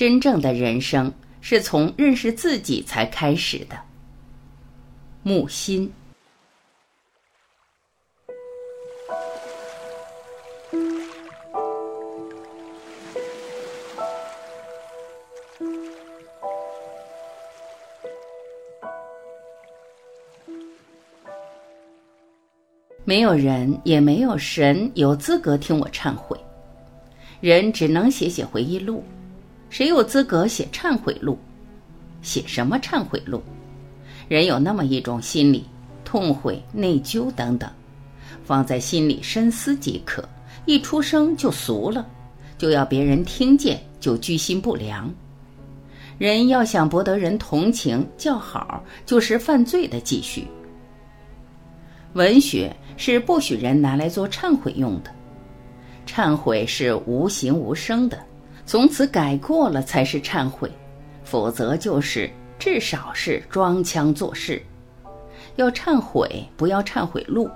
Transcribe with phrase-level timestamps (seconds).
[0.00, 1.12] 真正的人生
[1.42, 3.78] 是从认识自己才开始的。
[5.22, 5.92] 木心。
[23.04, 26.40] 没有人，也没有神有资格听我忏悔。
[27.42, 29.04] 人只能写写回忆录，
[29.70, 31.38] 谁有资格写忏悔录？
[32.20, 33.40] 写什么忏悔录？
[34.28, 35.64] 人有那么一种心理，
[36.04, 37.70] 痛悔、内疚等等，
[38.44, 40.28] 放在心里深思即可。
[40.66, 42.06] 一出生就俗了，
[42.58, 45.10] 就要别人听见就居心不良。
[46.18, 50.46] 人要想博得人同情叫好，就是犯罪的继续。
[52.12, 55.10] 文学是不许人拿来做忏悔用的，
[56.06, 58.18] 忏悔是无形无声的，
[58.70, 60.70] 从此改过了才是忏悔，
[61.24, 64.62] 否则就是至少是装腔作势。
[65.56, 67.50] 要忏悔，不要忏悔录。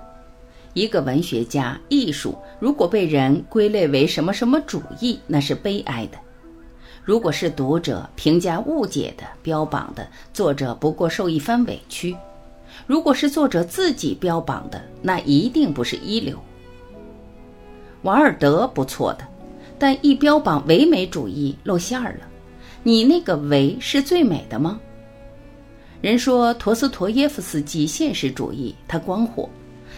[0.73, 6.17] 一个文学家、艺术如果被人归类为什么什么主义，那是悲哀的；
[7.01, 12.13] 如果是读者评价误解的、标榜的，作者不过受一番委屈。
[12.85, 16.37] 如果是作者自己标榜的，那一定不是一流。
[18.01, 19.25] 王尔德不错的，
[19.77, 22.27] 但一标榜唯美主义露馅儿了。
[22.83, 24.79] 你那个唯是最美的吗？
[26.01, 29.49] 人说陀思妥耶夫斯基现实主义，他光火，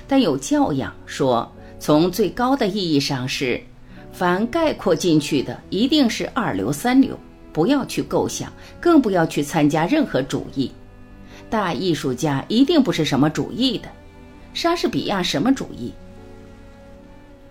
[0.07, 3.61] 但有教养，说从最高的意义上是，
[4.13, 7.19] 凡概括进去的一定是二流三流，
[7.51, 10.71] 不要去构想，更不要去参加任何主义。
[11.49, 13.89] 大艺术家一定不是什么主义的，
[14.53, 15.91] 莎士比亚什么主义？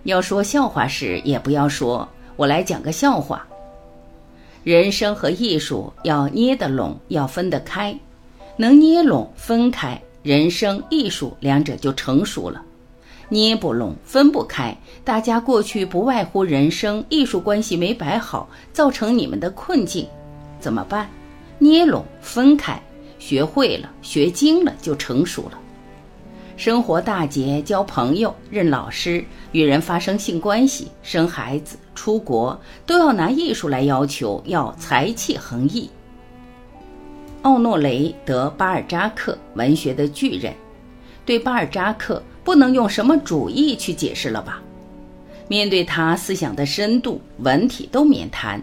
[0.04, 3.46] 要说笑话时，也不要说我来讲个笑话。
[4.62, 7.98] 人生和艺术要捏得拢，要分得开，
[8.56, 12.62] 能捏拢分开，人生艺术两者就成熟了。
[13.28, 20.06] 捏不拢分不开，大家过去不外乎人生艺术关系没摆好，造成你们的困境，
[20.60, 21.08] 怎么办？
[21.58, 22.80] 捏拢分开。
[23.19, 25.58] 学会了，学精了，就成熟了。
[26.56, 29.22] 生活大节，交朋友，认老师，
[29.53, 35.89] 与人发生性关系，生孩子，出国，都要拿艺术来要求，要才气横溢。
[37.43, 40.53] 奥诺雷德巴尔扎克文学的巨人，
[41.27, 44.62] 对巴尔扎克不能用什么主义去解释了吧？
[45.49, 48.61] 面对他思想的深度，文体都免谈，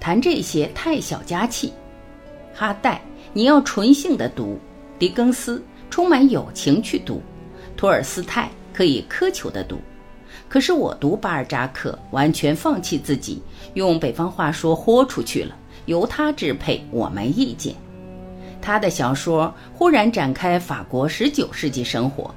[0.00, 1.72] 谈这些太小家气。
[2.54, 3.00] 哈代。
[3.32, 4.58] 你要纯性的读，
[4.98, 7.20] 狄更斯充满友情去读，
[7.76, 9.78] 托尔斯泰可以苛求的读。
[10.48, 13.42] 可是我读巴尔扎克，完全放弃自己，
[13.74, 17.74] 用北方话说豁出去了，由他支配，我没意见。
[18.62, 22.32] 他的小说忽然展开法国十九世纪生活，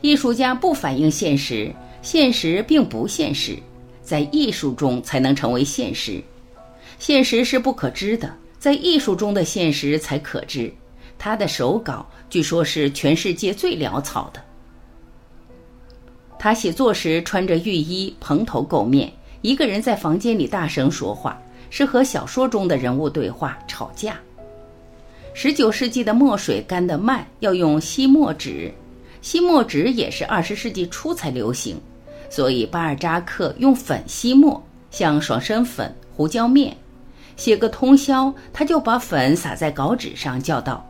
[0.00, 3.56] 艺术家不反映现实，现实并不现实，
[4.02, 6.22] 在艺术中才能成为现实，
[6.98, 8.34] 现实是不可知的。
[8.58, 10.70] 在艺术中的现实才可知，
[11.22, 14.42] 他的手稿据说是全世界最潦草的。
[16.38, 21.38] 他写作时穿着浴衣，蓬头垢面，一个人在房间里大声说话，
[21.68, 24.18] 是和小说中的人物对话、吵架。
[25.34, 28.72] 十九世纪的墨水干得慢，要用吸墨纸，
[29.20, 31.78] 吸墨纸也是二十世纪初才流行，
[32.30, 34.60] 所以巴尔扎克用粉吸墨，
[34.90, 36.74] 像爽身粉、胡椒面。
[37.36, 40.84] 写个通宵，他就把粉撒在稿纸上，叫道：“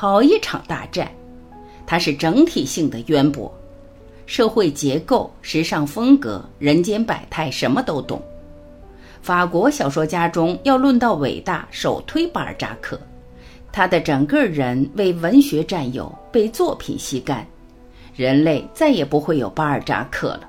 [0.00, 1.10] 好一场大战！”
[1.84, 3.52] 他是整体性的渊博，
[4.26, 8.22] 社会结构、时尚风格、人间百态，什么都懂。
[9.20, 12.96] 法国小说家中要论到伟大，首推巴尔扎克。
[13.72, 17.44] 他的整个人为文学占有，被作品吸干，
[18.14, 20.48] 人类再也不会有巴尔扎克了。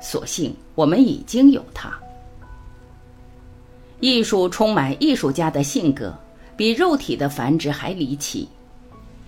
[0.00, 1.92] 所幸我们已经有他。
[4.00, 6.14] 艺术充满艺术家的性格，
[6.56, 8.48] 比肉体的繁殖还离奇。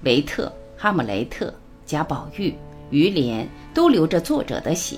[0.02, 1.52] 维特、哈姆雷特、
[1.84, 2.54] 贾宝玉、
[2.90, 4.96] 于连都流着作者的血。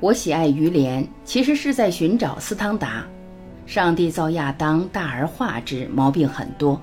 [0.00, 3.06] 我喜爱于连，其实是在寻找斯汤达。
[3.66, 6.80] 上帝造亚当，大而化之，毛病很多。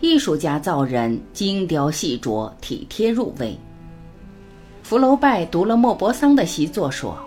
[0.00, 3.56] 艺术家造人，精雕细琢，体贴入微。
[4.82, 7.18] 福楼拜读了莫泊桑的习作，说：“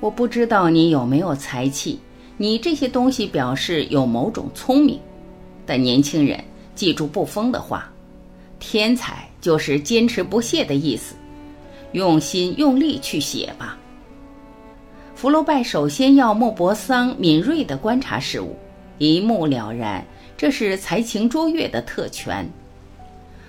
[0.00, 1.98] 我不知道你有没有才气。”
[2.38, 5.00] 你这些东西表示有某种聪明，
[5.64, 6.38] 但年轻人
[6.74, 7.90] 记住不疯的话，
[8.58, 11.14] 天才就是坚持不懈的意思，
[11.92, 13.78] 用心用力去写吧。
[15.14, 18.56] 福楼拜首先要莫泊桑敏锐地观察事物，
[18.98, 20.04] 一目了然，
[20.36, 22.46] 这是才情卓越的特权。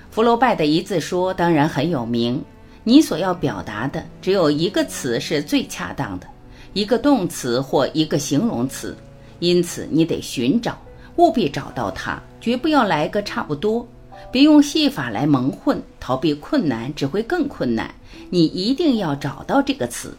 [0.10, 2.42] 福楼拜的一字说当然很有名，
[2.84, 6.28] 你所要表达的只有一个词是最恰当的，
[6.74, 8.96] 一个动词或一个形容词，
[9.40, 10.78] 因此你得寻找，
[11.18, 13.86] 务必找到它，绝不要来个差不多。
[14.32, 17.94] 别用戏法来蒙混，逃避困难只会更困难。
[18.30, 20.18] 你一定要找到这个词。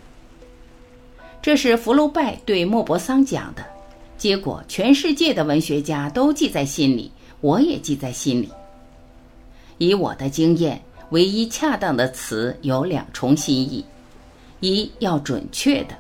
[1.41, 3.65] 这是福楼拜对莫泊桑讲的，
[4.17, 7.11] 结果全世界的文学家都记在心里，
[7.41, 8.49] 我也记在心里。
[9.79, 10.81] 以我的经验，
[11.11, 13.85] 唯一恰当的词有两重心意：
[14.61, 15.95] 一要准确的，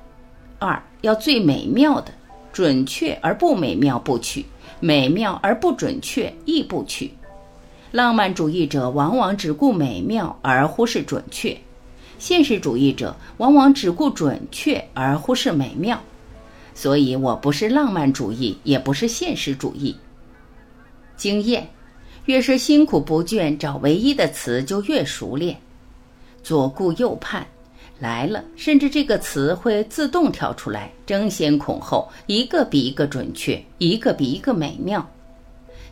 [0.58, 2.12] 二要最美妙的。
[2.50, 4.44] 准确而不美妙不取，
[4.80, 7.08] 美妙而不准确亦不取。
[7.90, 11.56] 浪漫主义者往往只顾美妙而忽视准确，
[12.18, 15.98] 现实主义者往往只顾准确而忽视美妙。
[16.74, 19.96] 所以我不是浪漫主义，也不是现实主义。
[21.16, 21.66] 经验，
[22.26, 25.56] 越是辛苦不倦找唯一的词，就越熟练。
[26.42, 27.44] 左顾右盼，
[27.98, 35.04] 来了，甚至这个词会自动跳出来，争先恐后，一个比一个准确，一个比一个美妙。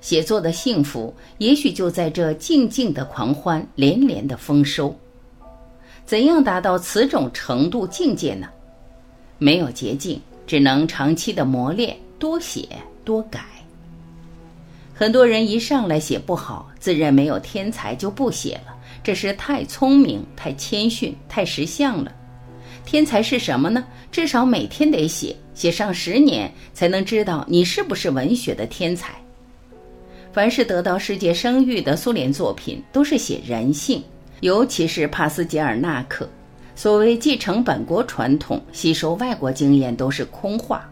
[0.07, 4.97] 写作的幸福，也许就在这静静的狂欢、连连的丰收。
[6.05, 8.47] 怎样达到此种程度境界呢？
[9.39, 12.69] 没有捷径，只能长期的磨练，多写
[13.05, 13.41] 多改。
[14.95, 22.15] 很多人一上来写不好，自认没有天才就不写了，这是太聪明、太谦逊、太识相了。
[22.85, 23.85] 天才是什么呢？
[24.13, 29.13] 至少每天得写，写上十年，才能知道你是不是文学的天才。
[30.37, 34.05] 凡是得到世界声誉的苏联作品，都是写人性，
[34.41, 36.29] 尤其是帕斯捷尔纳克。
[36.75, 40.87] 所谓继承本国传统、吸收外国经验，都是空话。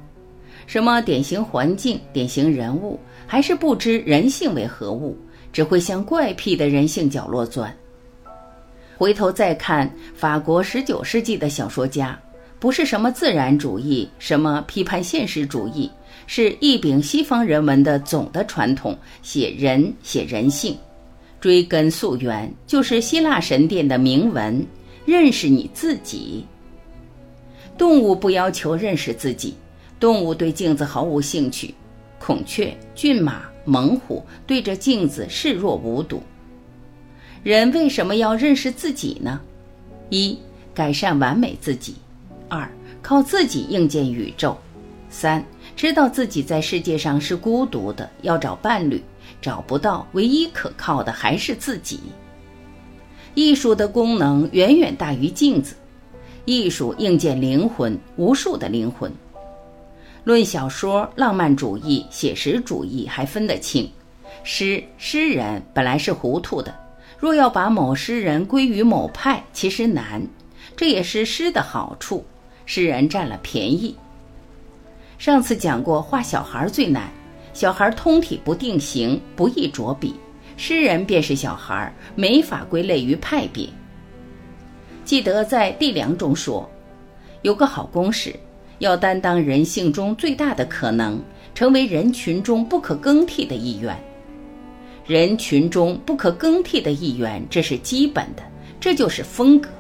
[0.67, 5.15] 什么典型环境、典型人物，还是不知人性为何物，
[5.53, 7.71] 只会向怪癖的人性角落钻。
[8.97, 12.19] 回头再看法国十九世纪的小说家，
[12.59, 15.91] 不是什么自然主义，什么批判现实主义。
[16.27, 20.77] 是一柄西方人文的总的传统，写人写人性，
[21.41, 24.67] 追根溯源就是希腊神殿的铭文：
[25.05, 26.45] 认识你自己。
[27.77, 29.55] 动物不要求认识自己，
[29.99, 31.75] 动物对镜子毫无兴趣，
[32.19, 36.23] 孔雀、骏马、猛虎对着镜子视若无睹。
[37.43, 39.41] 人为什么要认识自己呢？
[40.09, 40.39] 一、
[40.73, 41.93] 改善完美自己；
[42.49, 42.71] 二、
[43.03, 44.57] 靠自己应见宇宙；
[45.15, 45.45] 三。
[45.77, 49.03] 知道自己在世界上是孤独的，要找伴侣，
[49.41, 52.01] 找不到，唯一可靠的还是自己。
[53.35, 55.75] 艺术的功能远远大于镜子，
[56.45, 59.11] 艺术映见灵魂，无数的灵魂。
[60.25, 63.91] 论小说，浪漫主义、写实主义还分得清，
[64.43, 66.75] 诗诗人本来是糊涂的，
[67.19, 70.27] 若要把某诗人归于某派，其实难，
[70.77, 72.25] 这也是诗的好处，
[72.67, 73.97] 诗人占了便宜。
[75.25, 77.11] 上次讲过，画小孩最难，
[77.55, 80.17] 小孩通体不定型，不易着笔。
[80.59, 83.67] 诗人便是小孩，没法归类于派别。
[85.03, 86.71] 记得在《地梁》中说，
[87.41, 88.39] 有个好公式，
[88.81, 91.19] 要担当人性中最大的可能，
[91.55, 93.99] 成为人群中不可更替的一员。
[95.07, 98.43] 人群中不可更替的一员，这是基本的，
[98.79, 99.71] 这就是风格。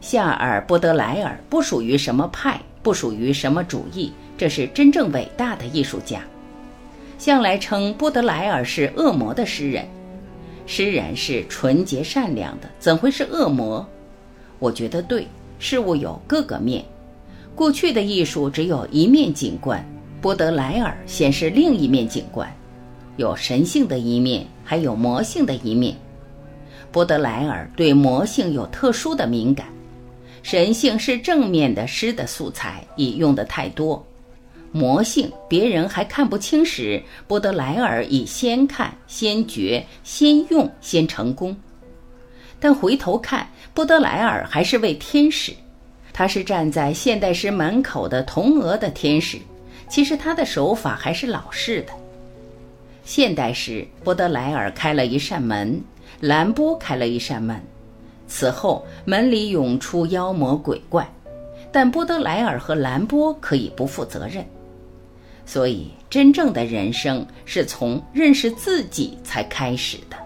[0.00, 2.58] 夏尔·波德莱尔不属于什么派。
[2.86, 6.22] 不属于什么主义，这是真正伟大的艺术家。
[7.18, 9.84] 向来称波德莱尔是恶魔的诗人，
[10.66, 13.84] 诗人是纯洁善良的，怎会是恶魔？
[14.60, 15.26] 我觉得对，
[15.58, 16.84] 事物有各个面。
[17.56, 19.84] 过去的艺术只有一面景观，
[20.20, 22.48] 波德莱尔显示另一面景观，
[23.16, 25.96] 有神性的一面，还有魔性的一面。
[26.92, 29.66] 波德莱尔对魔性有特殊的敏感。
[30.46, 34.06] 神性是正面的诗的素材，已用的太多。
[34.70, 41.56] 魔性别人还看不清时，波德莱尔已先看、先觉、先用、先成功。
[42.60, 45.52] 但回头看，波德莱尔还是位天使，
[46.12, 49.38] 他是站在现代诗门口的铜额的天使。
[49.88, 51.92] 其实他的手法还是老式的。
[53.04, 55.82] 现代诗，波德莱尔开了一扇门，
[56.20, 57.60] 兰波开了一扇门。
[58.28, 61.08] 此后，门里涌出妖魔鬼怪，
[61.70, 64.44] 但波德莱尔和兰波可以不负责任。
[65.44, 70.16] 所以，真正的人生是从认识自己才开始的。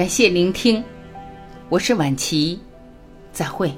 [0.00, 0.82] 感谢聆听，
[1.68, 2.58] 我是晚琪，
[3.34, 3.70] 再会。